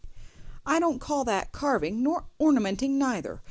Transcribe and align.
"I 0.65 0.79
don't 0.79 0.97
call 0.97 1.23
that 1.25 1.51
carving, 1.51 2.01
nor 2.01 2.25
ornamenting 2.39 2.97
neither!" 2.97 3.39